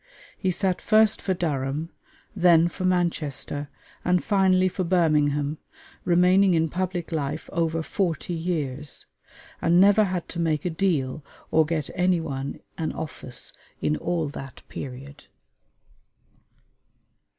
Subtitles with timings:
[0.35, 1.91] He sat first for Durham,
[2.35, 3.69] then for Manchester,
[4.03, 5.59] and finally for Birmingham,
[6.05, 9.05] remaining in public life over forty years;
[9.61, 14.27] and never had to make a "deal" or get any one an office in all
[14.29, 15.25] that period.